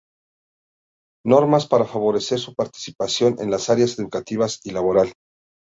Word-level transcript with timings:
Normas 1.23 1.67
para 1.67 1.85
favorecer 1.85 2.39
su 2.39 2.55
participación 2.55 3.35
en 3.39 3.51
las 3.51 3.69
áreas 3.69 3.99
educativa 3.99 4.47
y 4.63 4.71
laboral. 4.71 5.13